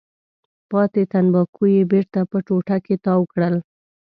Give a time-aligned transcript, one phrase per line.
[0.69, 3.55] پاتې تنباکو یې بېرته په ټوټه کې تاو کړل.